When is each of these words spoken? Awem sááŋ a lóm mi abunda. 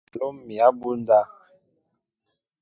Awem 0.03 0.09
sááŋ 0.09 0.15
a 0.19 0.19
lóm 0.19 0.35
mi 0.47 0.55
abunda. 0.67 1.19